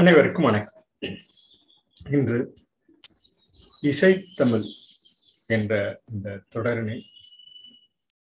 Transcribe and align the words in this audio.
அனைவருக்கும் 0.00 0.44
வணக்கம். 0.44 0.82
இன்று 2.10 2.54
இசைத்தமிழ் 3.82 4.66
என்ற 5.46 6.02
இந்த 6.12 6.42
தொடரினை 6.48 7.10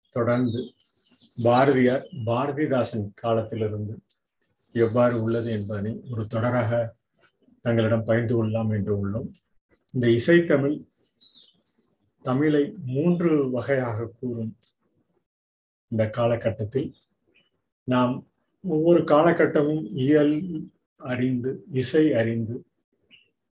தொடர்ந்து 0.09 0.73
பாரதியார் 1.43 2.05
பாரதிதாசன் 2.25 3.07
காலத்திலிருந்து 3.13 3.95
எவ்வாறு 4.73 5.23
உள்ளது 5.23 5.51
என்பதனை 5.51 6.01
ஒரு 6.11 6.21
தொடராக 6.21 6.93
தங்களிடம் 7.61 8.03
பகிர்ந்து 8.03 8.35
கொள்ளலாம் 8.35 8.69
என்று 8.69 8.93
உள்ளோம். 9.01 9.27
இந்த 9.89 10.07
இசைத்தமிழ் 10.07 10.77
தமிழை 12.21 12.73
மூன்று 12.85 13.49
வகையாக 13.49 14.07
கூறும் 14.19 14.57
இந்த 15.87 16.09
காலகட்டத்தில் 16.09 16.95
நாம் 17.83 18.27
ஒவ்வொரு 18.63 19.01
காலகட்டமும் 19.01 19.83
இயல் 19.93 20.35
அறிந்து 20.95 21.63
இசை 21.71 22.13
அறிந்து 22.13 22.65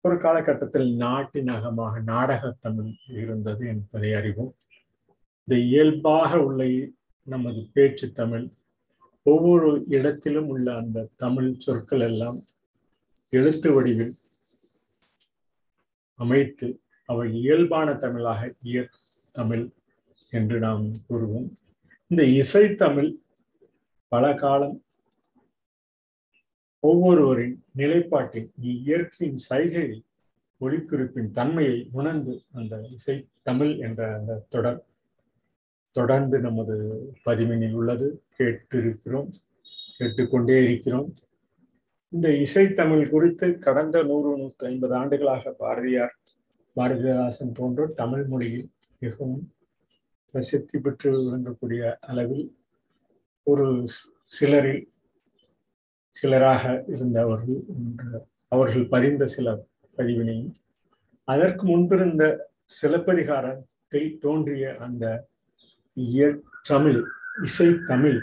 ஒரு 0.02 0.18
காலகட்டத்தில் 0.18 0.96
நாட்டின் 0.96 1.48
அகமாக 1.48 2.00
நாடகத்தமிழ் 2.00 2.94
இருந்தது 3.10 3.68
என்பதை 3.68 4.14
அறிவோம். 4.14 4.56
இந்த 5.44 5.62
இயல்பாக 5.62 6.44
உள்ள 6.44 6.90
நமது 7.24 7.70
பேச்சு 7.74 8.12
தமிழ் 8.12 8.50
ஒவ்வொரு 9.24 9.86
இடத்திலும் 9.88 10.48
உள்ள 10.48 10.76
அந்த 10.76 11.08
தமிழ் 11.16 11.58
சொற்கள் 11.58 12.00
எல்லாம் 12.00 12.38
எழுத்து 13.30 13.74
வடிவில் 13.74 14.14
அமைத்து 16.16 16.82
அவை 17.06 17.34
இயல்பான 17.34 17.94
தமிழாக 17.94 18.54
இய 18.62 18.88
தமிழ் 19.32 19.70
என்று 20.30 20.60
நாம் 20.60 20.92
கூறுவோம். 21.10 21.50
இந்த 22.08 22.24
இசைத்தமிழ் 22.24 23.12
பல 24.08 24.34
காலம் 24.34 24.84
ஒவ்வொருவரின் 26.84 27.64
நிலைப்பாட்டின் 27.78 28.50
இயற்கையின் 28.58 29.42
சைகையில் 29.50 30.02
ஒளிக்குறிப்பின் 30.62 31.30
தன்மையை 31.32 31.90
உணர்ந்து 31.92 32.42
அந்த 32.54 32.82
இசை 32.92 33.16
தமிழ் 33.42 33.78
என்ற 33.78 34.02
அந்த 34.18 34.46
தொடர் 34.50 34.82
தொடர்ந்து 35.92 36.40
நமது 36.40 36.76
பதிவினில் 37.26 37.74
உள்ளது. 37.74 38.08
கேட்டிருக்கிறோம் 38.38 39.30
கேட்டுக்கொண்டே 39.98 40.64
இருக்கிறோம். 40.64 41.10
இந்த 42.10 42.30
இசைத்தமிழ் 42.30 43.10
குறித்து 43.10 43.48
கடந்த 43.58 44.04
நூறு 44.04 44.38
நூற்றி 44.38 44.66
ஐம்பது 44.68 44.94
ஆண்டுகளாக 44.96 45.52
பாரதியார் 45.52 46.14
பாரதிதாசன் 46.76 47.54
போன்றோர் 47.54 47.94
தமிழ் 47.94 48.26
மொழியில் 48.26 48.68
மிகவும் 49.00 49.54
பிரசித்தி 50.34 50.78
பெற்று 50.80 51.10
விளங்கக்கூடிய 51.22 51.96
அளவில் 52.00 52.46
ஒரு 53.48 53.68
சிலரில் 54.26 54.84
சிலராக 56.16 56.64
இருந்தவர்கள் 56.94 57.60
அவர்கள் 58.52 58.86
பதிந்த 58.88 59.24
சில 59.28 59.54
பதிவினையும் 59.98 60.54
அதற்கு 61.28 61.64
முன்பிருந்த 61.66 62.24
சிலப்பதிகாரத்தில் 62.78 64.10
தோன்றிய 64.20 64.66
அந்த 64.80 65.04
தமிழ் 66.66 67.00
இசை 67.44 67.70
தமிழ் 67.86 68.20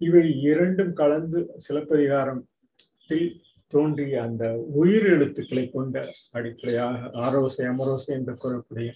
இவை 0.00 0.24
இரண்டும் 0.42 0.92
கலந்து 0.92 1.40
சிலப்பதிகாரத்தில் 1.56 3.28
தோன்றிய 3.72 4.16
அந்த 4.22 4.44
உயிர் 4.74 5.06
எழுத்துக்களை 5.06 5.64
கொண்ட 5.68 6.02
அடிப்படையாக 6.32 7.10
ஆரோசை 7.20 7.64
அமரோசை 7.66 8.10
என்று 8.14 8.34
கூறக்கூடிய 8.34 8.90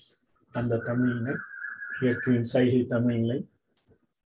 அந்த 0.55 0.81
தமிழினை 0.85 1.35
இயற்கையின் 2.01 2.51
சைகை 2.53 2.83
தமிழினை 2.91 3.39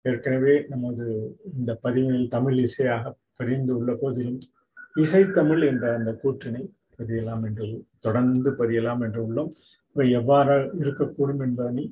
ஏற்கனவே 0.04 0.54
நமது 0.68 1.06
இந்த 1.52 1.70
பதிவில் 1.82 2.28
தமிழ் 2.28 2.58
இசையாக 2.58 3.14
பதிந்து 3.36 3.76
உள்ள 3.76 3.92
போதிலும் 3.94 4.40
இசைத்தமிழ் 4.94 5.64
என்ற 5.66 5.94
அந்த 5.94 6.10
கூற்றினை 6.22 6.62
பதியலாம் 6.98 7.42
என்று 7.46 7.66
தொடர்ந்து 7.98 8.50
பதியலாம் 8.50 9.00
என்று 9.00 9.20
உள்ளோம் 9.26 9.50
இவை 9.96 10.10
எவ்வாறு 10.10 10.54
இருக்கக்கூடும் 10.78 11.42
என்பதனை 11.42 11.84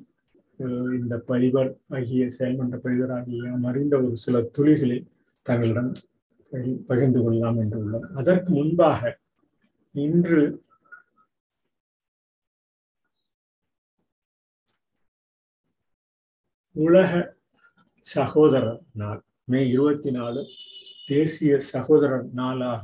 இந்த 0.99 1.15
பதிவர் 1.25 1.71
ஆகிய 1.89 2.27
செயல்மன்ற 2.39 2.77
பதிவர் 2.77 3.11
ஆகிய 3.11 3.51
அறிந்த 3.65 3.95
ஒரு 4.01 4.15
சில 4.15 4.41
துளிகளை 4.57 4.97
தங்களிடம் 5.45 5.91
பகிர்ந்து 6.87 7.19
கொள்ளலாம் 7.23 7.57
என்று 7.57 7.77
உள்ளோம். 7.83 8.05
அதற்கு 8.13 8.49
முன்பாக 8.53 9.01
இன்று 9.95 10.43
உலக 16.75 17.11
சகோதரர் 18.05 18.81
நாள் 18.93 19.21
மே 19.43 19.59
இருபத்தி 19.69 20.11
நாலு 20.11 20.41
தேசிய 21.05 21.59
சகோதர 21.59 22.25
நாளாக 22.33 22.83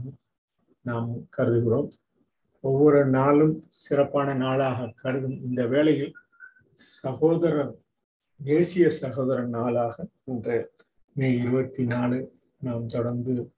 நாம் 0.82 1.12
கருதுகிறோம். 1.38 1.90
ஒவ்வொரு 2.60 3.06
நாளும் 3.06 3.66
சிறப்பான 3.68 4.34
நாளாக 4.34 4.94
கருதும் 4.96 5.38
இந்த 5.44 5.68
வேளையில் 5.68 6.14
சகோதர 6.76 7.56
தேசிய 8.44 8.90
சகோதர 8.90 9.42
நாளாக 9.46 10.08
இன்று 10.24 10.72
மே 11.14 11.38
இருபத்தி 11.38 11.86
நாலு 11.86 12.18
நாம் 12.58 12.86
தொடர்ந்து 12.86 13.52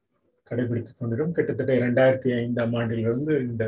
கடைபிடித்துக் 0.50 0.98
கொண்டிருக்கிறோம். 0.98 1.32
கிட்டத்தட்ட 1.32 1.74
இரண்டாயிரத்தி 1.74 2.38
ஐந்தாம் 2.38 2.74
ஆண்டிலிருந்து 2.74 3.36
இந்த 3.42 3.66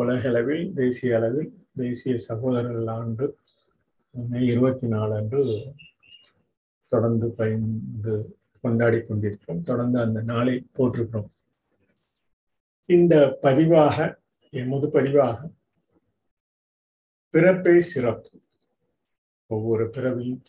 உலகளவில் 0.00 0.72
தேசிய 0.74 1.16
அளவில் 1.16 1.50
தேசிய 1.76 2.16
சகோதரர்கள் 2.16 2.86
ஆண்டு 2.86 3.38
மே 4.10 4.40
இருபத்தி 4.44 4.86
நாலு 4.86 5.14
அன்று 5.14 5.42
தொடர்ந்து 6.88 7.28
பயந்து 7.28 8.16
கொண்டாடி 8.64 8.98
கொண்டிருக்கிறோம் 9.00 9.62
தொடர்ந்து 9.62 9.98
அந்த 10.00 10.20
நாளை 10.22 10.54
போட்டிருக்கிறோம் 10.74 11.30
இந்த 12.86 13.14
பதிவாக 13.42 13.96
எமது 14.50 14.86
பதிவாக 14.88 15.38
பிறப்பே 17.30 17.74
சிறப்பு. 17.92 18.30
ஒவ்வொரு 19.46 19.84
பிறவியும் 19.90 20.42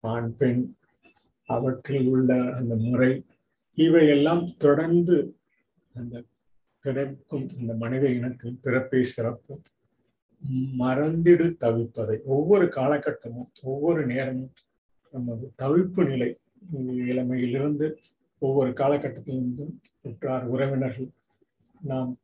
ஆண் 0.00 0.32
பெண் 0.34 0.60
அவற்றில் 1.46 2.08
உள்ள 2.08 2.30
அந்த 2.56 2.74
முறை 2.86 3.12
இவையெல்லாம் 3.74 4.44
தொடர்ந்து 4.56 5.16
அந்த 5.94 6.22
பிறக்கும் 6.80 7.46
இந்த 7.60 7.72
மனித 7.74 8.04
இனத்தின் 8.08 8.60
பிறப்பே 8.62 9.00
சிறப்பு. 9.14 9.54
மறந்திடு 10.78 11.46
தவிப்பதை. 11.60 12.16
ஒவ்வொரு 12.34 12.66
காலகட்டமும் 12.76 13.50
ஒவ்வொரு 13.62 14.02
நேரமும் 14.06 14.52
நமது 15.12 15.46
தவிப்பு 15.62 16.02
நிலை 16.08 16.30
இளமையிலிருந்து 16.74 17.96
ஒவ்வொரு 18.38 18.70
காலகட்டத்திலிருந்தும் 18.70 19.74
உற்றார் 20.00 20.44
உறவினர்கள். 20.44 21.10
நாம் 21.80 22.18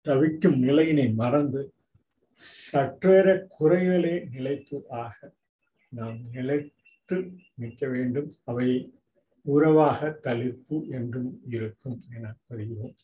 தவிக்கும் 0.00 0.58
நிலையினை 0.58 1.12
மறந்து 1.12 1.72
சற்றேற 2.72 3.46
குறைதலே 3.60 4.28
நிலைப்பு 4.30 4.84
ஆக 4.88 5.32
நாம் 5.88 6.18
நிலைத்து 6.32 7.32
நிற்க 7.54 7.88
வேண்டும். 7.88 8.30
அவை 8.44 8.92
உறவாக 9.42 10.18
தளிர்ப்பு 10.22 10.88
என்றும் 10.88 11.40
இருக்கும் 11.44 12.02
என 12.16 12.34
பதிவோம் 12.46 12.94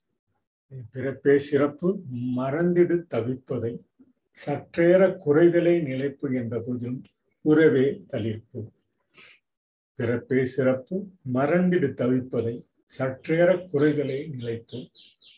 பிறப்பே 0.93 1.39
சிறப்பு 1.39 2.03
மறந்திடு 2.37 3.05
தவிப்பதை. 3.15 3.79
சற்றேற 4.47 5.17
குறைதலே 5.27 5.83
நிலைப்பு 5.83 6.35
என்ற 6.35 6.61
போதிலும் 6.61 7.05
உறவே 7.41 8.05
தளிர்ப்பு. 8.09 8.73
பிறப்பே 10.01 10.45
சிறப்பு. 10.57 10.97
மறந்திடு 11.35 11.89
தவிப்பதை. 12.01 12.55
சற்றேற 12.99 13.49
குறைதலே 13.73 14.19
நிலைத்து 14.35 14.79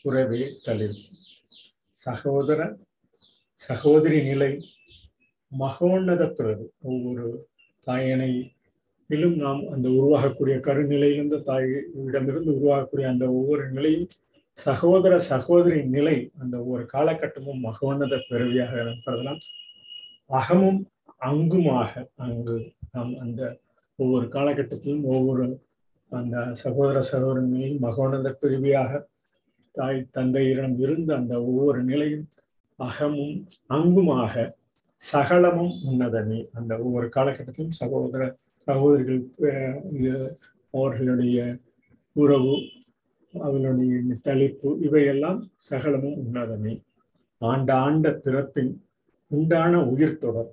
உறவே 0.03 0.43
தளிர்ப்பு 0.65 1.11
சகோதர 2.03 2.59
சகோதரி 3.67 4.19
நிலை. 4.23 4.51
மகோன்னத 5.59 6.23
பிறகு. 6.37 6.65
ஒவ்வொரு 6.81 7.25
தாயனையிலும் 7.87 9.35
நாம் 9.35 9.61
அந்த 9.73 9.87
உருவாகக்கூடிய 9.89 10.55
கருநிலையிலிருந்து 10.67 11.37
தாயிடமிருந்து 11.49 12.51
உருவாகக்கூடிய 12.57 13.05
அந்த 13.07 13.25
ஒவ்வொரு 13.31 13.65
நிலையும் 13.71 14.07
சகோதர 14.57 15.19
சகோதரி 15.31 15.81
நிலை 15.95 16.17
அந்த 16.39 16.55
ஒவ்வொரு 16.57 16.85
காலகட்டமும் 16.93 17.61
மகோன்னத 17.67 18.19
பிறவியாக 18.29 18.95
கருதலாம். 19.05 19.41
அகமும் 20.27 20.79
அங்குமாக 21.17 22.07
அங்கு 22.15 22.57
நாம் 22.91 23.13
அந்த 23.19 23.41
ஒவ்வொரு 24.03 24.25
காலகட்டத்திலும் 24.27 25.03
ஒவ்வொரு 25.13 25.45
அந்த 26.11 26.37
சகோதர 26.63 26.99
சகோதரனில் 27.11 27.77
மகோனந்த 27.81 28.29
பிரிவியாக 28.41 29.01
தாய் 29.77 30.07
தந்தையிடம் 30.11 30.75
இருந்த 30.77 31.09
அந்த 31.15 31.33
ஒவ்வொரு 31.43 31.79
நிலையும் 31.83 32.25
அகமும் 32.79 33.35
அங்குமாக 33.67 34.33
சகலமும் 35.11 35.73
உன்னதமே. 35.87 36.39
அந்த 36.53 36.71
ஒவ்வொரு 36.85 37.07
காலகட்டத்திலும் 37.15 37.77
சகோதர 37.81 38.21
சகோதரிகள் 38.65 39.21
அவர்களுடைய 40.71 41.37
உறவு 42.15 42.55
அவர்களுடைய 43.33 43.93
தளிப்பு 44.27 44.69
இவையெல்லாம் 44.81 45.39
சகலமும் 45.69 46.19
உன்னதமே. 46.23 46.73
ஆண்ட 47.41 47.69
ஆண்ட 47.85 48.07
பிறப்பின் 48.25 48.71
உண்டான 49.31 49.73
உயிர் 49.93 50.21
தொடர். 50.23 50.51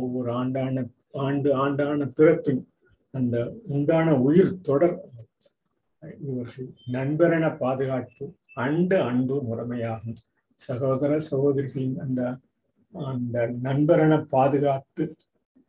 ஒவ்வொரு 0.00 0.30
ஆண்டான 0.32 0.84
ஆண்டு 1.14 1.50
ஆண்டான 1.56 2.06
பிறப்பின் 2.14 2.62
அந்த 3.14 3.36
உண்டான 3.68 4.14
உயிர் 4.18 4.54
தொடர் 4.60 4.96
இவர்கள் 6.22 6.68
நண்பரென 6.92 7.46
பாதுகாப்பு 7.56 8.24
அண்டு 8.56 8.96
அன்பு 9.00 9.36
முறைமையாகும். 9.42 10.18
சகோதர 10.60 11.12
சகோதரிகளின் 11.20 11.98
அந்த 11.98 12.20
அந்த 12.94 13.36
நண்பரென 13.62 14.14
பாதுகாத்து 14.28 15.04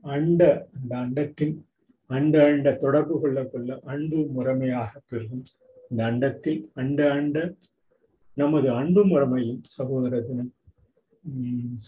அண்ட 0.05 0.41
அந்த 0.73 0.93
அண்டத்தின் 0.97 1.55
அண்ட 2.09 2.35
அண்ட 2.45 2.71
தொடர்பு 2.75 3.15
கொள்ள 3.19 3.39
கொள்ள 3.43 3.79
அன்பு 3.85 4.17
முறைமையாக 4.35 4.91
பெருகும் 5.09 5.45
இந்த 5.91 6.01
அண்டத்தில் 6.05 6.61
அண்ட 6.73 6.99
அண்ட 7.11 7.37
நமது 8.37 8.67
அன்பு 8.71 9.01
முறைமையும் 9.05 9.61
சகோதர 9.67 10.19
தினம் 10.21 10.51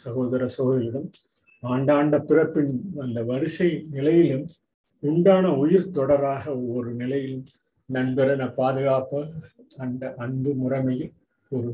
சகோதர 0.02 0.48
சகோதரிடம் 0.58 1.08
ஆண்டாண்ட 1.66 2.20
பிறப்பின் 2.20 2.74
அந்த 2.98 3.24
வரிசை 3.24 3.86
நிலையிலும் 3.92 4.48
உண்டான 5.00 5.54
உயிர் 5.54 5.92
தொடராக 5.94 6.48
ஒவ்வொரு 6.48 6.94
நிலையிலும் 6.94 7.46
நண்பரென 7.94 8.54
பாதுகாப்பு 8.54 9.20
அந்த 9.78 10.14
அன்பு 10.18 10.52
முறைமையில் 10.54 11.12
ஒரு 11.50 11.70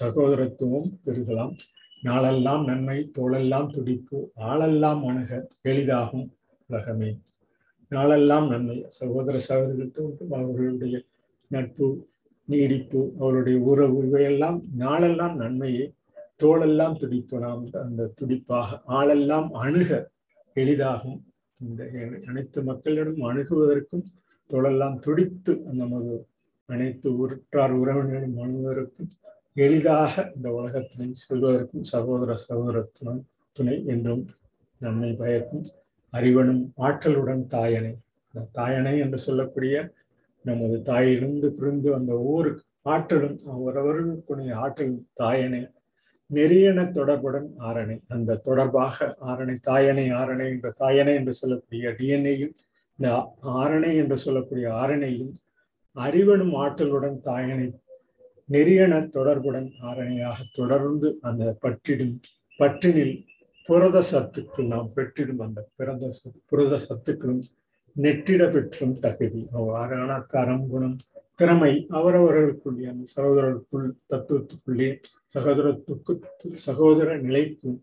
சகோதரத்துவம் 0.00 0.88
பெருகலாம். 1.04 1.54
நாளெல்லாம் 2.02 2.64
நன்மை 2.64 3.10
தோளெல்லாம் 3.18 3.72
துடிப்பு 3.72 4.18
ஆளெல்லாம் 4.36 5.02
அணுக 5.04 5.48
எளிதாகும் 5.64 6.28
உலகமே. 6.68 7.10
நாளெல்லாம் 7.88 8.48
நன்மை. 8.48 8.84
சகோதர 8.88 9.38
சகோதரர்களுக்கு 9.38 10.04
அவர்களுடைய 10.30 11.02
நட்பு 11.48 11.88
நீடிப்பு 12.44 13.00
அவருடைய 13.20 13.58
உறவு 13.58 14.06
இவையெல்லாம் 14.06 14.62
நாளெல்லாம் 14.76 15.36
நன்மையை. 15.36 15.92
தோளெல்லாம் 16.42 16.96
துடிப்பு. 16.98 17.36
நாம் 17.38 17.64
அந்த 17.84 18.10
துடிப்பாக 18.20 18.78
ஆளெல்லாம் 18.98 19.48
அணுக 19.64 19.90
எளிதாகும். 20.56 21.18
இந்த 21.60 21.80
அனைத்து 22.28 22.58
மக்களிடம் 22.62 23.22
அணுகுவதற்கும் 23.30 24.04
தோளெல்லாம் 24.50 24.98
துடித்து 24.98 25.52
நமது 25.80 26.12
அனைத்து 26.68 27.08
உற்றார் 27.16 27.74
உறவினரும் 27.80 28.38
அணுகுவதற்கும் 28.44 29.10
எளிதாக 29.54 30.32
இந்த 30.36 30.48
உலகத்தினை 30.52 31.08
செல்வதற்கும் 31.22 31.86
சகோதர 31.92 32.34
சகோதர 32.46 32.82
துணை 32.98 33.16
துணை 33.56 33.76
என்றும் 33.86 34.22
நம்மை 34.80 35.10
பயக்கும் 35.12 35.64
அறிவனும் 36.12 36.62
ஆற்றலுடன் 36.78 37.42
தாயனை. 37.54 37.92
இந்த 38.34 38.46
தாயனை 38.58 38.94
என்று 38.98 39.18
சொல்லக்கூடிய 39.18 39.74
நமது 40.44 40.76
தாயிலிருந்து 40.84 41.48
பிரிந்து 41.48 41.88
அந்த 41.94 42.12
ஒவ்வொரு 42.18 42.50
ஆற்றலும் 42.82 43.38
அவரவர்களுக்குடைய 43.54 44.52
ஆற்றல் 44.64 44.94
தாயனை 45.20 45.60
நெறியன 46.30 46.80
தொடர்புடன் 46.90 47.48
ஆரணை. 47.68 47.96
அந்த 48.08 48.38
தொடர்பாக 48.48 48.96
ஆரணை 49.30 49.56
தாயணை 49.62 50.06
ஆரணை 50.20 50.46
என்ற 50.54 50.68
தாயணை 50.78 51.14
என்று 51.14 51.32
சொல்லக்கூடிய 51.32 51.92
டிஎன்ஏயும் 52.00 52.54
இந்த 52.98 53.08
ஆரணை 53.60 53.92
என்று 53.96 54.16
சொல்லக்கூடிய 54.16 54.66
ஆரணையும் 54.72 55.32
அறிவனும் 55.96 56.54
ஆற்றலுடன் 56.62 57.16
தாயனை 57.28 57.66
நெறியன 58.48 58.94
தொடர்புடன் 59.08 59.68
ஆரணையாக 59.80 60.38
தொடர்ந்து 60.52 61.08
அந்த 61.20 61.44
பற்றிடும் 61.64 62.14
பற்றினில் 62.58 63.14
புரத 63.68 63.98
சத்துக்கள் 64.10 64.66
நாம் 64.66 64.88
பெற்றிடும் 64.96 65.42
அந்த 65.46 65.60
பிறந்த 65.76 66.06
புரத 66.46 66.78
சத்துக்களும் 66.88 67.42
நெற்றிட 67.96 68.42
பெற்றும் 68.50 68.94
தகுதி. 68.98 69.40
அவ்வாறான 69.58 70.10
கரம் 70.26 70.66
குணம் 70.68 70.96
திறமை 71.40 71.72
அவரவர்களுக்குள்ளே 71.90 72.86
அந்த 72.90 73.04
சகோதரர்களுக்குள் 73.16 73.88
தத்துவத்துக்குள்ளே 74.12 74.88
சகோதரத்துக்கு 75.34 76.14
சகோதர 76.58 77.16
நிலைக்கும் 77.16 77.78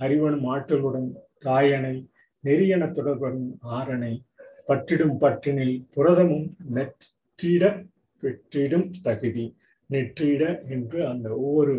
அறிவனும் 0.00 0.46
ஆற்றலுடன் 0.52 1.08
தாயனை 1.44 1.94
நெறியன 2.44 2.84
தொடர்புடன் 2.92 3.42
ஆரணை 3.70 4.12
பற்றிடும் 4.68 5.16
பற்றினில் 5.20 5.76
புரதமும் 5.94 6.46
நெற்றிட 6.74 7.64
பெற்றிடும் 8.22 8.88
தகுதி 9.02 9.46
நெற்றிட 9.90 10.42
என்று 10.68 10.98
அந்த 11.06 11.28
ஒவ்வொரு 11.38 11.74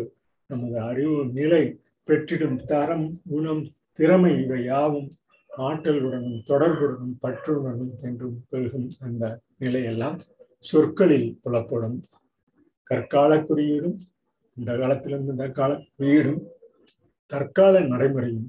நமது 0.50 0.78
அறிவு 0.80 1.18
நிலை 1.32 1.64
பெற்றிடும் 2.08 2.58
தரம் 2.64 3.06
குணம் 3.30 3.64
திறமை 3.92 4.32
இவை 4.44 4.60
யாவும் 4.64 5.08
ஆற்றலுடனும் 5.50 6.40
தொடர்புடனும் 6.46 7.16
பற்றுடனும் 7.22 7.92
என்றும் 8.02 8.38
பெருகும் 8.50 8.88
அந்த 9.00 9.24
நிலையெல்லாம். 9.58 10.16
சொற்களில் 10.68 11.30
புலப்படும். 11.44 11.96
கற்கால 12.90 13.36
குறியீடும் 13.36 13.98
இந்த 14.56 14.70
காலத்திலிருந்து 14.80 15.32
இந்த 15.34 15.46
கால 15.48 15.70
குறியீடும் 15.96 16.42
தற்கால 17.30 17.80
நடைமுறையும் 17.92 18.48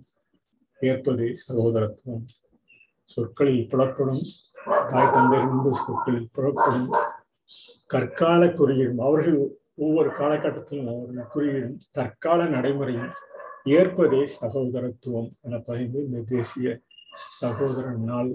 ஏற்பதே 0.82 1.30
சகோதரத்துவம். 1.46 2.26
சொற்களில் 3.10 3.68
புலப்படும் 3.72 4.24
தாய் 4.90 5.12
தந்தையிலிருந்து 5.14 5.72
சொற்களில் 5.86 6.32
புலப்படும் 6.36 6.88
கற்கால 7.94 8.42
குறியீடும் 8.46 9.02
அவர்கள் 9.08 9.40
ஒவ்வொரு 9.76 10.10
காலகட்டத்திலும் 10.10 10.90
அவர்கள் 10.94 11.32
குறியீடும் 11.34 11.80
தற்கால 11.92 12.46
நடைமுறையும் 12.46 13.12
ஏற்பதே 13.64 14.22
சகோதரத்துவம் 14.42 15.30
என 15.42 15.60
பதிந்து 15.60 16.00
இந்த 16.06 16.20
தேசிய 16.28 16.70
சகோதர 17.40 17.86
நாள். 18.10 18.32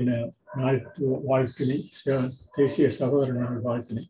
என 0.00 0.10
வாழ்த்து 0.58 1.04
வாழ்த்தினை 1.28 1.78
தேசிய 2.56 2.86
சகோதர 2.98 3.32
நாள் 3.38 3.60
வாழ்த்தினை. 3.68 4.04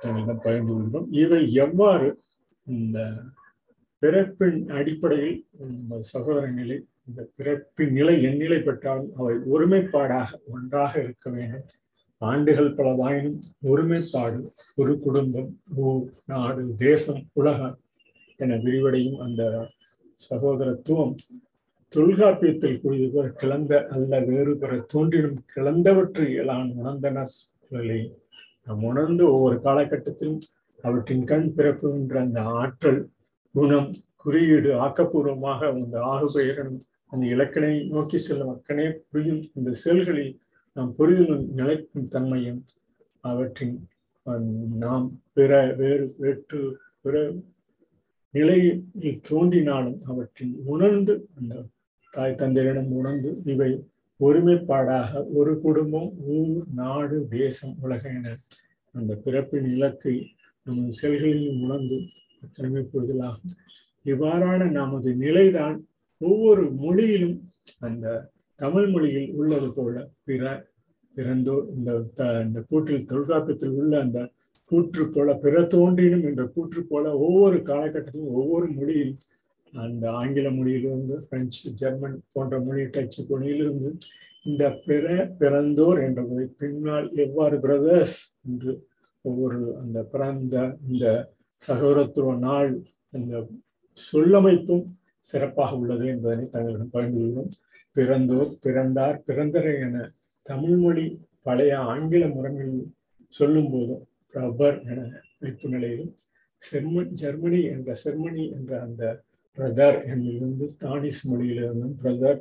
தங்களிடம் 0.00 0.44
பகிர்ந்து 0.44 0.72
கொள்கிறோம்? 0.72 1.08
இவை 1.22 1.40
எவ்வாறு 1.64 2.08
இந்த 2.76 2.98
பிறப்பின் 4.02 4.60
அடிப்படையில் 4.78 5.38
சகோதர 6.12 6.44
நிலை 6.58 6.78
இந்த 7.08 7.20
பிறப்பின் 7.36 7.92
நிலை 7.98 8.14
எந்நிலை 8.28 8.58
பெற்றாலும் 8.62 9.12
அவை 9.20 9.34
ஒருமைப்பாடாக 9.54 10.28
ஒன்றாக 10.54 10.92
இருக்க 11.04 11.26
வேண்டும். 11.30 11.66
ஆண்டுகள் 12.22 12.70
பலவாயினும் 12.78 13.40
ஒருமைப்பாடு 13.70 14.38
ஒரு 14.80 14.92
குடும்பம் 15.04 15.50
ஊர் 15.84 16.06
நாடு 16.26 16.62
தேசம் 16.84 17.22
உலகம் 17.32 17.76
என 18.42 18.56
விரிவடையும் 18.64 19.20
அந்த 19.26 19.42
சகோதரத்துவம் 20.30 21.14
தொல்காப்பியத்தில் 21.92 22.80
கூறியவர் 22.80 23.30
கிளந்த 23.32 23.72
அல்ல 23.86 24.18
வேறு 24.20 24.52
பெற 24.56 24.72
தோன்றினும் 24.92 25.38
கிளந்தவற்று 25.54 26.24
இயலான் 26.28 26.70
உணர்ந்தன 26.76 27.24
சூழலை. 27.34 28.00
நாம் 28.66 28.82
உணர்ந்து 28.82 29.24
ஒவ்வொரு 29.32 29.56
காலகட்டத்திலும் 29.64 30.40
அவற்றின் 30.84 31.24
கண் 31.24 31.48
பிறப்புகின்ற 31.56 32.16
அந்த 32.20 32.40
ஆற்றல் 32.56 33.00
குணம் 33.54 33.88
குறியீடு 34.16 34.70
ஆக்கப்பூர்வமாக 34.78 35.60
அந்த 35.70 35.96
ஆகுபெயரனும் 36.12 36.80
அந்த 37.12 37.24
இலக்கணை 37.26 37.72
நோக்கி 37.88 38.18
செல்லும் 38.18 38.52
அக்கனே 38.54 38.86
புரியும் 39.10 39.42
இந்த 39.54 39.70
செயல்களில் 39.82 40.34
நாம் 40.76 40.92
புரிதலும் 40.94 41.46
நிலைக்கும் 41.52 42.08
தன்மையும் 42.08 42.60
அவற்றின் 43.24 43.76
நாம் 44.78 45.06
பிற 45.32 45.52
வேறு 45.76 46.06
வேற்று 46.18 46.60
பிற 47.00 47.16
நிலையில் 48.34 49.20
தோன்றினாலும் 49.28 49.98
அவற்றின் 50.04 50.54
உணர்ந்து 50.64 51.14
அந்த 51.38 51.54
தாய் 52.14 52.34
தந்தையிடம் 52.34 52.90
உணர்ந்து 52.90 53.30
இவை 53.44 53.70
ஒருமைப்பாடாக 54.20 55.10
ஒரு 55.34 55.52
குடும்பம் 55.60 56.08
ஊர் 56.26 56.64
நாடு 56.74 57.16
தேசம் 57.28 57.74
உலக 57.80 58.08
என 58.08 58.36
அந்த 58.94 59.12
பிறப்பின் 59.24 59.68
இலக்கை 59.70 60.14
நமது 60.66 60.92
செயல்களில் 60.92 61.60
உணர்ந்து 61.62 61.98
கடமை 62.52 62.82
புரிதலாகும். 62.92 63.54
இவ்வாறான 64.04 64.70
நமது 64.70 65.10
நிலைதான் 65.16 65.76
ஒவ்வொரு 66.20 66.64
மொழியிலும் 66.72 67.36
அந்த 67.78 68.06
தமிழ் 68.60 68.88
மொழியில் 68.88 69.30
உள்ளது 69.30 69.68
போல 69.72 69.94
பிற 70.24 70.42
பிறந்தோர் 71.16 71.66
இந்த 71.74 71.90
இந்த 72.44 72.60
கூற்றில் 72.70 73.08
தொல்காப்பியத்தில் 73.08 73.76
உள்ள 73.76 74.00
அந்த 74.00 74.18
கூற்று 74.70 75.04
போல 75.08 75.34
பிற 75.34 75.62
தோன்றினும் 75.66 76.22
என்ற 76.22 76.42
கூற்று 76.46 76.80
போல 76.86 77.04
ஒவ்வொரு 77.18 77.58
காலகட்டத்திலும் 77.62 78.34
ஒவ்வொரு 78.34 78.66
மொழியில் 78.68 79.14
அந்த 79.74 80.04
ஆங்கில 80.12 80.50
மொழியிலிருந்து 80.50 81.16
பிரெஞ்சு 81.28 81.70
ஜெர்மன் 81.74 82.22
போன்ற 82.32 82.60
மொழி 82.60 82.84
டச்சு 82.86 83.22
மொழியிலிருந்து 83.28 83.90
இந்த 84.46 84.64
பிற 84.84 85.06
பிறந்தோர் 85.38 85.98
என்ற 86.02 86.20
பின்னால் 86.58 87.08
எவ்வாறு 87.16 87.60
பிரதர்ஸ் 87.60 88.18
என்று 88.46 88.72
ஒவ்வொரு 89.24 89.76
அந்த 89.76 90.02
பிறந்த 90.02 90.56
இந்த 90.88 91.06
சகோதரத்துவ 91.62 92.34
நாள் 92.38 92.70
அந்த 93.12 93.34
சொல்லமைப்பும் 93.98 94.86
சிறப்பாக 95.24 95.76
உள்ளது 95.76 96.04
என்பதனை 96.06 96.44
தங்களிடம் 96.48 96.90
பகிர்ந்து 96.90 97.20
கொள்கிறோம். 97.20 97.50
பிறந்தோர் 97.96 98.50
பிறந்தார் 98.60 99.22
பிறந்தரை 99.26 99.72
என 99.80 99.96
தமிழ்மொழி 100.46 101.06
பழைய 101.42 101.78
ஆங்கில 101.78 102.28
முறைகளில் 102.28 102.86
சொல்லும் 103.28 103.70
போதும் 103.70 104.04
பிரபர் 104.34 104.78
என 104.82 105.00
வைப்பு 105.38 105.68
நிலையிலும் 105.68 106.12
செர்மன் 106.62 107.12
ஜெர்மனி 107.12 107.62
என்ற 107.64 107.94
செர்மனி 108.04 108.44
என்ற 108.50 108.80
அந்த 108.80 109.02
பிரதர் 109.56 109.98
என்னிலிருந்து 110.08 110.66
தானிஸ் 110.78 111.20
மொழியிலிருந்தும் 111.28 111.94
பிரதர் 112.02 112.40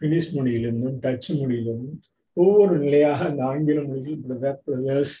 பினிஷ் 0.00 0.32
மொழியிலிருந்தும் 0.34 0.98
டச்சு 1.00 1.32
மொழியிலிருந்தும் 1.34 2.00
ஒவ்வொரு 2.36 2.74
நிலையாக 2.78 3.20
அந்த 3.24 3.42
ஆங்கில 3.44 3.80
மொழியில் 3.82 4.22
பிரதர் 4.24 4.60
பிரதர்ஸ் 4.64 5.16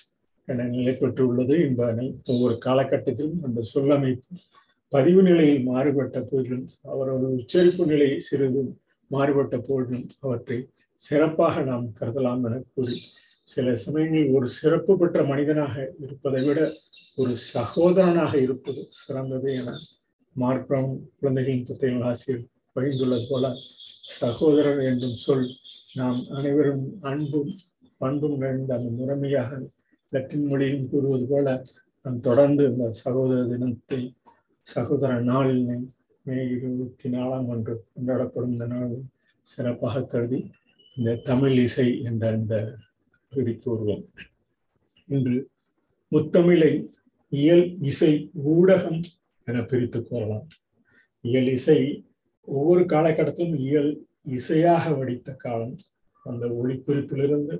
என 0.48 0.64
நிலை 0.68 0.94
பெற்றுள்ளது 0.94 1.54
என்பதனை 1.58 2.06
ஒவ்வொரு 2.26 2.54
காலகட்டத்திலும் 2.58 3.44
அந்த 3.44 3.60
சொல்லமைப்பு 3.70 4.38
பதிவு 4.92 5.20
நிலையில் 5.22 5.62
மாறுபட்ட 5.64 6.18
போதிலும் 6.22 6.66
அவரது 6.84 7.28
உச்சரிப்பு 7.34 7.84
நிலை 7.86 8.08
சிறிது 8.20 8.62
மாறுபட்ட 9.10 9.56
போதிலும் 9.68 10.06
அவற்றை 10.20 10.58
சிறப்பாக 11.00 11.62
நாம் 11.62 11.86
கருதலாம் 11.92 12.44
என 12.44 12.60
கூறி 12.74 12.96
சில 13.48 13.74
சமயங்களில் 13.76 14.34
ஒரு 14.34 14.46
சிறப்பு 14.52 14.92
பெற்ற 14.96 15.22
மனிதனாக 15.24 15.74
இருப்பதை 16.04 16.42
விட 16.46 16.60
ஒரு 17.16 17.32
சகோதரனாக 17.52 18.34
இருப்பது 18.40 18.82
சிறந்தது 19.00 19.50
என 19.56 19.72
மார்க் 20.36 20.66
பிரவுன் 20.68 20.96
குழந்தைகளின் 21.18 21.66
புத்தகங்கள் 21.66 22.08
ஆசிரியர் 22.10 22.44
பகிர்ந்துள்ளது 22.76 23.26
போல 23.28 23.46
சகோதரர் 24.18 24.80
என்றும் 24.82 25.18
சொல் 25.18 25.46
நாம் 25.94 26.20
அனைவரும் 26.30 26.84
அன்பும் 27.02 27.52
பண்பும் 28.00 28.36
நிறைந்த 28.36 28.74
அந்த 28.74 28.90
முறைமையாக 28.90 29.50
லட்டின் 30.12 30.46
மொழியும் 30.46 30.88
கூறுவது 30.88 31.26
போல 31.26 31.46
நாம் 32.04 32.20
தொடர்ந்து 32.20 32.64
இந்த 32.70 32.86
சகோதர 33.02 33.38
தினத்தை 33.44 34.00
சகோதர 34.66 35.20
நாளினை 35.22 35.78
மே 36.26 36.36
இருபத்தி 36.50 37.08
நாலாம் 37.08 37.48
அன்று 37.48 37.74
கொண்டாடப்படும் 37.86 38.52
இந்த 38.52 38.66
நாள் 38.66 38.92
சிறப்பாக 39.46 40.04
கருதி 40.04 40.40
இந்த 40.96 41.16
தமிழ் 41.24 41.56
இசை 41.58 41.88
என்ற 42.02 42.32
இந்த 42.32 42.54
பகுதிக்கு 43.32 43.68
வருவோம். 43.70 44.04
இன்று 45.08 45.36
முத்தமிழை 46.12 46.72
இயல் 47.32 47.66
இசை 47.80 48.12
ஊடகம் 48.50 49.00
என 49.44 49.62
பிரித்து 49.62 49.98
கூறலாம் 50.02 50.46
இயல் 51.24 51.48
இசை 51.48 51.78
ஒவ்வொரு 52.48 52.82
காலகட்டத்திலும் 52.84 53.56
இயல் 53.58 53.92
இசையாக 54.36 54.96
வடித்த 54.98 55.32
காலம். 55.32 55.76
அந்த 56.24 56.44
ஒளிக்குறிப்பிலிருந்து 56.46 57.56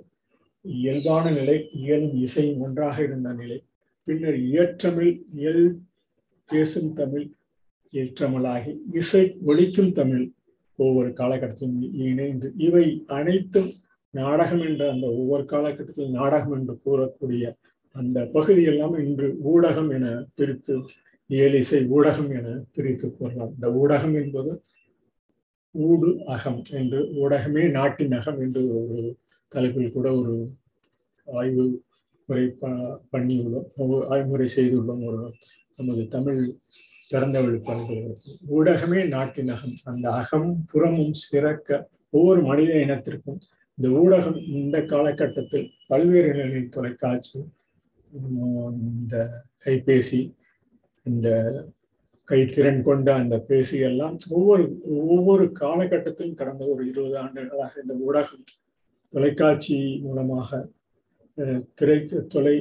இயல்பான 0.63 1.31
நிலை 1.31 1.57
இயலும் 1.73 2.15
இசையும் 2.15 2.61
ஒன்றாக 2.61 3.03
இருந்த 3.03 3.33
நிலை. 3.33 3.59
பின்னர் 4.05 4.39
இயற்றமிழ் 4.53 5.13
இயல் 5.35 5.65
பேசும் 6.51 6.93
தமிழ் 6.93 7.27
இயற்றமிழாகி 7.93 8.73
இசை 8.93 9.37
ஒழிக்கும் 9.47 9.93
தமிழ் 9.93 10.25
ஒவ்வொரு 10.77 11.09
காலகட்டத்திலும் 11.09 11.81
இணைந்து. 12.09 12.53
இவை 12.57 12.87
அனைத்தும் 13.07 13.71
நாடகம் 14.11 14.63
என்ற 14.63 14.83
அந்த 14.91 15.07
ஒவ்வொரு 15.11 15.45
காலகட்டத்தில் 15.45 16.11
நாடகம் 16.11 16.55
என்று 16.59 16.75
கூறக்கூடிய 16.85 17.45
அந்த 17.97 18.19
பகுதி 18.33 18.63
எல்லாம் 18.63 18.95
இன்று 18.99 19.29
ஊடகம் 19.51 19.91
என 19.95 20.07
பிரித்து 20.35 20.75
இயலிசை 21.29 21.81
ஊடகம் 21.97 22.31
என 22.39 22.49
பிரித்து 22.73 23.17
கூறலாம் 23.17 23.53
இந்த 23.55 23.69
ஊடகம் 23.83 24.15
என்பது 24.23 24.61
ஊடு 25.79 26.25
அகம் 26.25 26.63
என்று 26.71 26.99
ஊடகமே 27.23 27.71
நாட்டின் 27.71 28.13
அகம் 28.13 28.41
என்று 28.41 28.63
ஒரு 28.77 29.17
தலைப்பில் 29.49 29.93
கூட 29.93 30.13
ஒரு 30.15 30.35
ஆய்வு 31.27 31.83
முறை 32.27 32.45
ப 32.61 32.69
பண்ணியுள்ளோம். 33.13 33.67
ஆய்வுமுறை 34.09 34.49
செய்துள்ளோம். 34.57 35.03
ஒரு 35.05 35.35
நமது 35.77 36.09
தமிழ் 36.09 36.41
திறந்தவெளி 37.11 37.59
பண்புகளுக்கு. 37.63 38.31
ஊடகமே 38.57 39.09
நாட்டின் 39.09 39.49
அகம். 39.49 39.75
அந்த 39.85 40.13
அகம் 40.13 40.65
புறமும் 40.73 41.13
சிறக்க 41.13 41.89
ஒவ்வொரு 42.11 42.43
மனித 42.43 42.73
இனத்திற்கும் 42.75 43.41
இந்த 43.79 43.89
ஊடகம் 44.03 44.39
இந்த 44.49 44.83
காலகட்டத்தில் 44.83 45.71
பல்வேறு 45.87 46.33
நிலையில் 46.33 46.69
தொலைக்காட்சி 46.69 47.41
இந்த 48.13 49.45
கைபேசி 49.65 50.21
இந்த 51.07 51.29
கைத்திறன் 52.29 52.83
கொண்ட 52.83 53.15
அந்த 53.15 53.37
பேசி 53.39 53.79
எல்லாம் 53.79 54.19
ஒவ்வொரு 54.29 54.65
ஒவ்வொரு 55.09 55.45
காலகட்டத்திலும் 55.61 56.35
கடந்த 56.35 56.67
ஒரு 56.67 56.83
இருபது 56.89 57.17
ஆண்டுகளாக 57.19 57.81
இந்த 57.81 57.95
ஊடகம் 58.07 58.45
தொலைக்காட்சி 59.09 59.77
மூலமாக 60.03 60.51
திரை 61.75 61.99
தொலை 62.29 62.57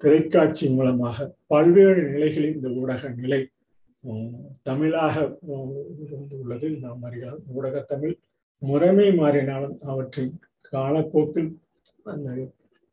திரைக்காட்சி 0.00 0.66
மூலமாக 0.74 1.34
பல்வேறு 1.46 2.02
நிலைகளில் 2.02 2.54
இந்த 2.54 2.68
ஊடக 2.68 3.08
நிலை 3.08 3.40
தமிழாக 4.62 5.14
உள்ளது. 6.40 6.68
நாம் 6.76 7.02
அறியலாம் 7.02 7.44
ஊடக 7.54 7.80
தமிழ் 7.80 8.14
முறைமை 8.62 9.08
மாறினாலும் 9.18 9.78
அவற்றின் 9.80 10.34
காலப்போக்கில் 10.72 11.50
அந்த 12.04 12.28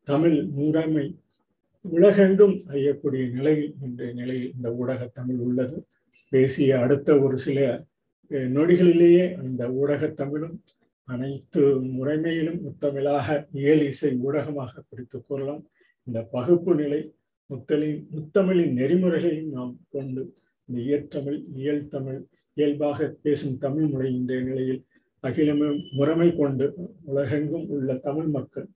தமிழ் 0.08 0.38
முறைமை 0.44 1.04
உலகெங்கும் 1.84 2.54
அறியக்கூடிய 2.70 3.24
நிலையில் 3.36 3.72
இன்றைய 3.86 4.12
நிலையில் 4.12 4.52
இந்த 4.56 4.68
ஊடக 4.72 5.08
தமிழ் 5.18 5.40
உள்ளது. 5.46 5.76
பேசிய 6.32 6.78
அடுத்த 6.78 7.18
ஒரு 7.18 7.36
சில 7.38 7.58
நொடிகளிலேயே 8.56 9.24
அந்த 9.42 9.62
ஊடக 9.72 10.08
தமிழும் 10.20 10.56
அனைத்து 11.08 11.62
முறைமையிலும் 11.96 12.60
முத்தமிழாக 12.66 13.28
இயல் 13.52 13.84
இசை 13.90 14.12
ஊடகமாக 14.26 14.72
பிடித்துக் 14.88 15.26
கொள்ளலாம். 15.28 15.62
இந்த 16.06 16.20
பகுப்பு 16.34 16.72
நிலை 16.74 17.00
முத்தலின் 17.50 18.00
முத்தமிழின் 18.14 18.74
நெறிமுறைகளையும் 18.78 19.52
நாம் 19.56 19.74
கொண்டு 19.90 20.22
இந்த 20.68 20.78
இயற்றமிழ் 20.80 21.38
இயல் 21.54 21.84
தமிழ் 21.88 22.20
இயல்பாக 22.56 23.08
பேசும் 23.22 23.58
தமிழ் 23.58 23.88
முறை 23.88 24.08
இன்றைய 24.14 24.42
நிலையில் 24.42 24.80
அகிலமும் 25.24 25.78
முறைமை 25.90 26.30
கொண்டு 26.36 26.66
உலகெங்கும் 27.04 27.68
உள்ள 27.68 27.94
தமிழ் 27.98 28.28
மக்கள் 28.28 28.66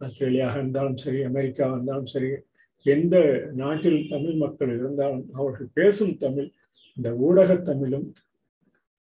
ஆஸ்திரேலியாவாக 0.00 0.58
இருந்தாலும் 0.58 0.96
சரி 0.96 1.20
அமெரிக்கா 1.22 1.64
இருந்தாலும் 1.72 2.10
சரி 2.10 2.30
எந்த 2.82 3.42
நாட்டில் 3.52 4.08
தமிழ் 4.08 4.34
மக்கள் 4.34 4.78
இருந்தாலும் 4.78 5.30
அவர்கள் 5.32 5.68
பேசும் 5.74 6.16
தமிழ் 6.16 6.50
இந்த 6.96 7.16
ஊடக 7.16 7.56
தமிழும் 7.56 8.12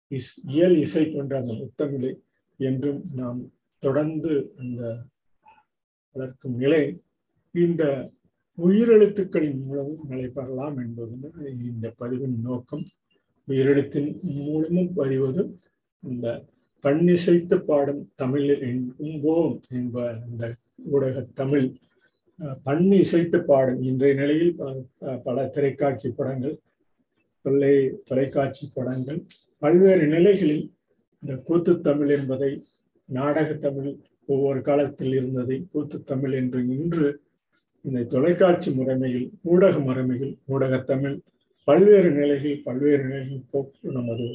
இஸ் 0.07 0.47
இயல் 0.47 0.77
இசை 0.77 1.11
கொண்ட 1.11 1.37
அந்த 1.37 1.53
முத்தமிழை 1.53 2.19
என்றும் 2.57 3.03
நாம் 3.13 3.51
தொடர்ந்து 3.79 4.53
அந்த 4.57 5.05
வளர்க்கும் 6.11 6.55
நிலை 6.55 7.03
இந்த 7.51 8.11
உயிரெழுத்துக்களின் 8.57 9.63
மூலமும் 9.65 10.05
நடைபெறலாம் 10.09 10.77
என்பது 10.77 11.13
இந்த 11.65 11.93
பதிவின் 11.99 12.39
நோக்கம். 12.41 12.85
உயிரெழுத்தின் 13.47 14.21
மூலமும் 14.21 14.93
பதிவது 14.95 15.59
இந்த 15.99 16.43
பண்ணிசைத்து 16.83 17.65
பாடும் 17.65 18.11
தமிழில் 18.15 18.87
என்போம் 19.01 19.59
என்ப 19.69 20.09
அந்த 20.09 20.55
ஊடக 20.75 21.21
தமிழ் 21.21 21.77
பண்ணி 22.39 22.97
இசைத்து 22.97 23.37
பாடும். 23.43 23.81
இன்றைய 23.81 24.13
நிலையில் 24.13 24.53
பல 25.23 25.45
திரைக்காட்சி 25.47 26.09
படங்கள் 26.09 26.55
தொல்லை 27.45 27.73
தொலைக்காட்சி 28.05 28.65
படங்கள் 28.73 29.19
பல்வேறு 29.61 30.05
நிலைகளில் 30.07 30.65
இந்த 31.23 31.33
கூத்துத்தமிழ் 31.47 32.11
என்பதை 32.17 32.51
நாடகத்தமிழ் 33.09 33.91
ஒவ்வொரு 34.25 34.59
காலத்தில் 34.61 35.13
இருந்ததை 35.13 35.57
கூத்துத்தமிழ் 35.73 36.33
என்று 36.33 36.59
இன்று 36.75 37.09
இந்த 37.85 37.99
தொலைக்காட்சி 38.05 38.69
முறைமையில் 38.71 39.27
ஊடக 39.43 39.75
முறைமையில் 39.79 40.33
ஊடகத்தமிழ் 40.47 41.17
பல்வேறு 41.67 42.09
நிலைகளில் 42.11 42.63
பல்வேறு 42.63 43.03
நிலைகள் 43.03 43.49
போக்கு 43.51 43.91
நமது 43.91 44.25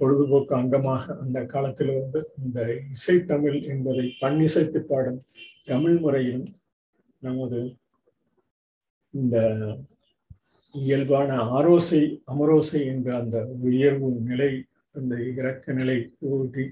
பொழுதுபோக்கு 0.00 0.54
அங்கமாக 0.54 1.14
அந்த 1.20 1.38
காலத்திலிருந்து 1.44 2.20
இந்த 2.44 2.58
இசைத்தமிழ் 2.92 3.58
என்பதை 3.64 4.06
பன்னிசைத்து 4.20 4.80
பாடும் 4.82 5.20
தமிழ் 5.64 5.98
முறையிலும் 5.98 6.48
நமது 7.22 7.60
இந்த 9.14 9.36
இயல்பான 10.74 11.36
ஆரோசை 11.58 12.02
அமரோசை 12.26 12.80
என்ற 12.86 13.08
அந்த 13.16 13.36
உயர்வு 13.60 14.08
நிலை 14.20 14.50
அந்த 14.94 15.14
இறக்க 15.36 15.72
நிலை 15.72 15.98
ஊட்டி 16.28 16.64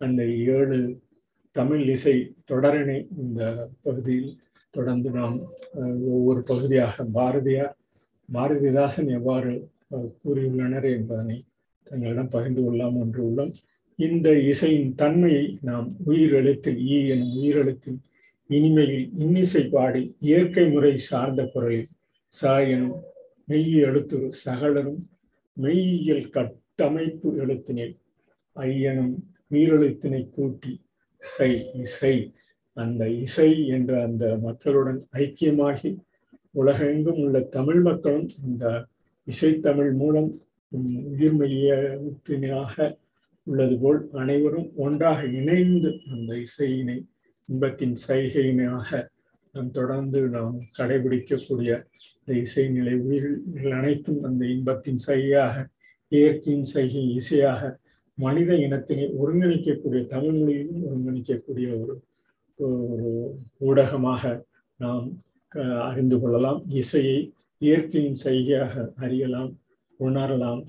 அந்த 0.00 0.22
ஏழு 0.54 0.78
தமிழ் 1.54 1.84
இசை 1.88 2.16
தொடரினை 2.44 3.08
இந்த 3.16 3.40
பகுதியில் 3.82 4.32
தொடர்ந்து 4.74 5.10
நாம் 5.10 5.36
ஒவ்வொரு 6.08 6.42
பகுதியாக 6.46 7.04
பாரதியார் 7.14 7.74
பாரதிதாசன் 8.28 9.08
எவ்வாறு 9.08 9.52
கூறியுள்ளனர் 10.22 10.88
என்பதனை 10.90 11.38
தங்களிடம் 11.86 12.28
பகிர்ந்து 12.28 12.62
கொள்ளலாம் 12.62 12.96
என்று 13.00 13.20
உள்ளோம். 13.28 13.52
இந்த 13.98 14.28
இசையின் 14.42 14.94
தன்மையை 14.94 15.44
நாம் 15.60 15.86
உயிரெழுத்தில் 16.06 16.78
ஈ 16.86 16.96
எனும் 17.08 17.34
உயிரெழுத்தில் 17.36 17.98
இனிமையில் 18.50 19.12
இன்னிசை 19.18 19.68
பாடி 19.68 20.16
இயற்கை 20.20 20.68
முறை 20.68 20.96
சார்ந்த 20.98 21.44
குரலில் 21.46 21.88
சாயனும் 22.32 22.96
மெய் 23.46 23.74
எழுத்துரு 23.74 24.28
சகலரும் 24.28 25.00
மெய்யியல் 25.56 26.30
கட்டமைப்பு 26.30 27.28
எழுத்தினில். 27.36 27.94
ஐயனும் 28.56 29.14
உயிரெழுத்தினை 29.50 30.30
கூட்டி 30.30 30.72
இசை 31.22 31.50
இசை 31.72 32.14
அந்த 32.76 33.08
இசை 33.08 33.66
என்ற 33.66 34.02
அந்த 34.02 34.38
மக்களுடன் 34.42 35.06
ஐக்கியமாகி 35.12 35.90
உலகெங்கும் 36.50 37.18
உள்ள 37.18 37.40
தமிழ் 37.40 37.80
மக்களும் 37.80 38.28
இந்த 38.44 38.86
இசைத்தமிழ் 39.26 39.92
மூலம் 39.94 40.30
உயிர்மையத்தினாக 41.10 42.74
உள்ளது 43.46 43.78
போல் 43.78 44.00
அனைவரும் 44.12 44.68
ஒன்றாக 44.76 45.26
இணைந்து 45.26 46.00
அந்த 46.10 46.34
இசையினை 46.36 46.96
இன்பத்தின் 47.48 47.96
சைகையினாக 48.08 48.88
நாம் 49.54 49.70
தொடர்ந்து 49.70 50.20
நாம் 50.28 50.56
கடைபிடிக்கக்கூடிய 50.78 51.70
இந்த 52.18 52.32
இசை 52.40 52.64
நிலை 52.68 52.94
உயிர்கள் 52.96 53.72
அனைத்தும் 53.72 54.22
அந்த 54.22 54.42
இன்பத்தின் 54.46 55.00
சையாக 55.06 55.54
இயற்கையின் 56.12 56.68
சைகை 56.72 57.04
இசையாக 57.20 57.60
மனித 58.18 58.50
இனத்தினை 58.56 59.06
ஒருங்கிணைக்கக்கூடிய 59.18 60.06
தமிழ் 60.06 60.36
மொழியிலும் 60.38 60.84
ஒருங்கிணைக்கக்கூடிய 60.88 61.68
ஒரு 61.80 61.94
ஒரு 62.58 63.10
ஊடகமாக 63.58 64.22
நாம் 64.76 65.06
அறிந்து 65.88 66.16
கொள்ளலாம். 66.20 66.60
இசையை 66.72 67.18
இயற்கையின் 67.58 68.20
சைகையாக 68.24 68.92
அறியலாம் 68.96 69.52
உணரலாம் 70.00 70.62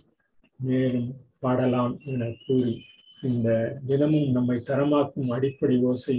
மேலும் 0.59 1.09
பாடலாம் 1.39 1.93
என 2.03 2.29
கூறி 2.45 2.75
இந்த 3.21 3.49
தினமும் 3.85 4.29
நம்மை 4.31 4.57
தரமாக்கும் 4.65 5.29
அடிப்படை 5.29 5.77
ஓசை 5.81 6.17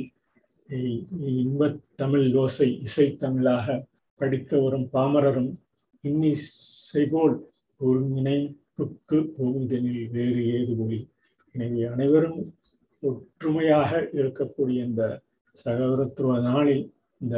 இன்பத் 0.69 1.79
தமிழ் 1.95 2.27
ஓசை 2.35 2.67
இசைத்தமிழாக 2.83 3.77
படித்தவரும் 4.21 4.87
பாமரரும் 4.93 5.53
இன்னிசைபோல் 6.05 7.37
ஒருங்கிணைப்புக்கு 7.81 9.19
போகுதெனில் 9.37 10.03
வேறு 10.09 10.41
ஏது 10.53 10.75
ஒளி 10.79 11.01
எனவே 11.55 11.85
அனைவரும் 11.87 12.41
ஒற்றுமையாக 13.03 14.01
இருக்கக்கூடிய 14.13 14.79
இந்த 14.85 15.05
சகோதரத்துவ 15.57 16.35
நாளில் 16.41 16.85
இந்த 17.21 17.37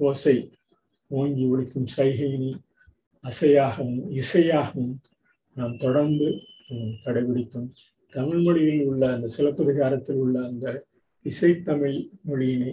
ஓசை 0.00 0.36
ஓங்கி 1.10 1.44
ஒழிக்கும் 1.46 1.88
சைகையினி 1.96 2.50
அசையாகவும் 3.24 4.00
இசையாகவும் 4.12 4.94
நாம் 5.56 5.76
தொடர்ந்து 5.76 6.28
கடைபிடிக்கும் 7.04 7.68
தமிழ் 8.12 8.42
மொழியில் 8.42 8.82
உள்ள 8.84 9.04
அந்த 9.12 9.28
சிலப்பதிகாரத்தில் 9.28 10.20
உள்ள 10.20 10.36
அந்த 10.46 10.66
இசைத்தமிழ் 11.24 11.98
மொழியினை 12.28 12.72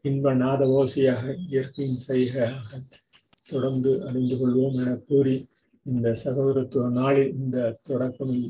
இன்ப 0.00 0.34
நாத 0.34 0.62
ஓசையாக 0.78 1.22
இயற்கையின் 1.48 2.00
சைகையாக 2.06 2.78
தொடர்ந்து 3.48 3.90
அறிந்து 4.08 4.36
கொள்வோம் 4.36 4.76
என 4.82 4.92
கூறி 5.08 5.34
இந்த 5.86 6.08
சகோதரத்துவ 6.24 6.84
நாளில் 6.90 7.32
இந்த 7.34 7.58
தொடக்கமில் 7.88 8.46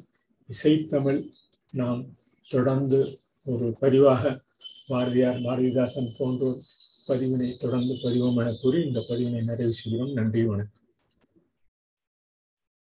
இசைத்தமிழ் 0.48 1.20
நாம் 1.72 2.02
தொடர்ந்து 2.48 3.00
ஒரு 3.46 3.66
பதிவாக 3.80 4.32
பாரதியார் 4.88 5.40
பாரதிதாசன் 5.40 6.14
போன்றோர் 6.18 6.60
பதிவினை 7.08 7.48
தொடர்ந்து 7.58 7.94
பதிவோம் 8.02 8.36
என 8.36 8.52
கூறி 8.60 8.80
இந்த 8.86 9.00
பதிவினை 9.08 9.42
நிறைவு 9.50 9.72
செய்கிறோம். 9.72 10.12
நன்றி 10.12 10.42
வணக்கம். 10.44 10.81